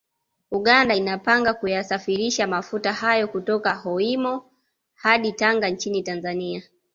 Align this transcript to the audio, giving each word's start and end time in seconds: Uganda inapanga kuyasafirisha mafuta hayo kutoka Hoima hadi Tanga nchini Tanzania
Uganda 0.51 0.95
inapanga 0.95 1.53
kuyasafirisha 1.53 2.47
mafuta 2.47 2.93
hayo 2.93 3.27
kutoka 3.27 3.73
Hoima 3.75 4.41
hadi 4.93 5.31
Tanga 5.31 5.69
nchini 5.69 6.03
Tanzania 6.03 6.63